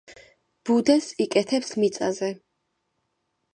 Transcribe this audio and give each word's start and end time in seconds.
ბუდეს 0.69 1.09
იკეთებს 1.27 1.71
მიწაზე. 1.83 2.33